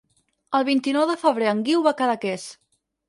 [0.59, 2.47] El vint-i-nou de febrer en Guiu va a Cadaqués.